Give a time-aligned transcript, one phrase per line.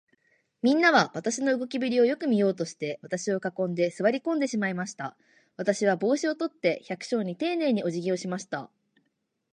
[0.63, 5.15] みんなは、私の動きぶりをよく見ようとして、私を囲んで、坐り込んでしまいました。
[5.57, 8.71] 私は帽子を取って、百姓にていねいに、おじぎをしました。